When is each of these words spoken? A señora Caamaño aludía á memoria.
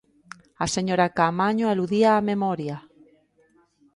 A 0.63 0.65
señora 0.75 1.13
Caamaño 1.17 1.65
aludía 1.67 2.09
á 2.19 2.23
memoria. 2.31 2.77